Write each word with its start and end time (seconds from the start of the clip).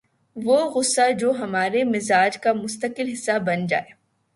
وہ 0.35 0.57
غصہ 0.69 1.11
جو 1.19 1.31
ہمارے 1.39 1.83
مزاج 1.83 2.37
کا 2.37 2.53
مستقل 2.53 3.11
حصہ 3.13 3.39
بن 3.45 3.67
جائے 3.67 3.99